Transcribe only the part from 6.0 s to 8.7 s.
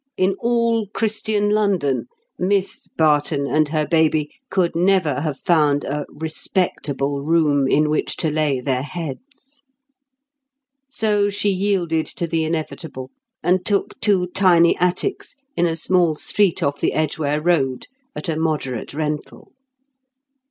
"respectable" room in which to lay